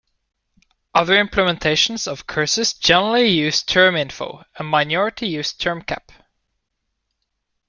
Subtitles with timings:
[0.95, 6.09] Other implementations of curses generally use terminfo; a minority use termcap.